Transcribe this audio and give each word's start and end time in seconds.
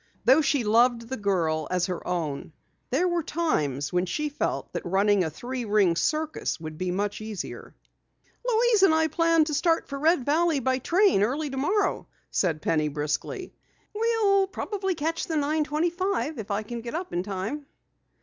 Though 0.25 0.41
she 0.41 0.63
loved 0.63 1.09
the 1.09 1.15
girl 1.15 1.67
as 1.69 1.85
her 1.85 2.07
own, 2.07 2.53
there 2.89 3.07
were 3.07 3.21
times 3.21 3.93
when 3.93 4.07
she 4.07 4.29
felt 4.29 4.73
that 4.73 4.83
running 4.83 5.23
a 5.23 5.29
three 5.29 5.63
ring 5.63 5.95
circus 5.95 6.59
would 6.59 6.75
be 6.75 6.89
much 6.89 7.21
easier. 7.21 7.75
"Louise 8.43 8.81
and 8.81 8.95
I 8.95 9.09
plan 9.09 9.43
to 9.45 9.53
start 9.53 9.87
for 9.87 9.99
Red 9.99 10.25
Valley 10.25 10.59
by 10.59 10.79
train 10.79 11.21
early 11.21 11.51
tomorrow," 11.51 12.07
said 12.31 12.63
Penny 12.63 12.87
briskly. 12.87 13.53
"We'll 13.93 14.47
probably 14.47 14.95
catch 14.95 15.25
the 15.27 15.35
9:25 15.35 16.39
if 16.39 16.49
I 16.49 16.63
can 16.63 16.81
get 16.81 16.95
up 16.95 17.13
in 17.13 17.21
time." 17.21 17.67